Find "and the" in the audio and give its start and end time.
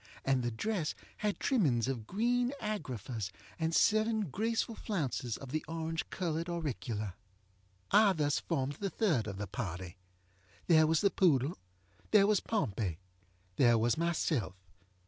0.25-0.49